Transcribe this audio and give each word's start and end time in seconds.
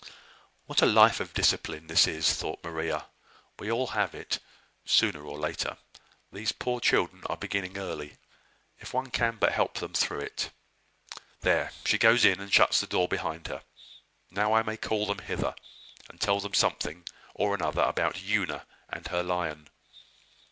"What 0.65 0.81
a 0.81 0.87
life 0.87 1.19
of 1.19 1.35
discipline 1.35 1.85
this 1.85 2.07
is!" 2.07 2.33
thought 2.33 2.63
Maria. 2.63 3.05
"We 3.59 3.71
all 3.71 3.85
have 3.93 4.15
it, 4.15 4.39
sooner 4.83 5.23
or 5.23 5.37
later. 5.37 5.77
These 6.33 6.53
poor 6.53 6.79
children 6.79 7.21
are 7.27 7.37
beginning 7.37 7.77
early. 7.77 8.17
If 8.79 8.95
one 8.95 9.11
can 9.11 9.35
but 9.37 9.51
help 9.51 9.75
them 9.75 9.93
through 9.93 10.21
it! 10.21 10.49
There 11.41 11.71
she 11.85 11.99
goes 11.99 12.25
in, 12.25 12.39
and 12.39 12.51
shuts 12.51 12.79
the 12.79 12.87
door 12.87 13.07
behind 13.07 13.45
her! 13.45 13.61
Now 14.31 14.53
I 14.53 14.63
may 14.63 14.75
call 14.75 15.05
them 15.05 15.19
hither, 15.19 15.53
and 16.09 16.19
tell 16.19 16.39
them 16.39 16.55
something 16.55 17.05
or 17.35 17.53
another 17.53 17.83
about 17.83 18.23
Una 18.23 18.65
and 18.89 19.07
her 19.09 19.21
lion." 19.21 19.67